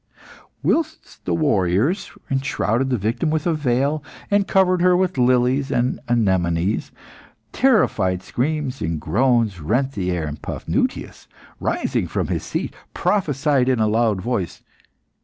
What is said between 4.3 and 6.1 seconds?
and covered her with lilies and